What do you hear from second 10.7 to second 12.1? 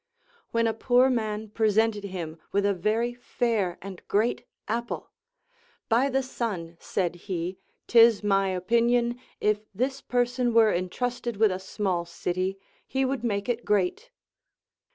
entrusted Λvith a small